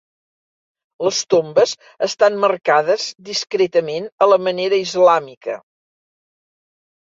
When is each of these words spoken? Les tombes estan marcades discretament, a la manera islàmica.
Les 1.07 1.19
tombes 1.33 1.73
estan 2.07 2.39
marcades 2.45 3.05
discretament, 3.29 4.09
a 4.27 4.31
la 4.33 4.41
manera 4.49 4.83
islàmica. 4.89 5.61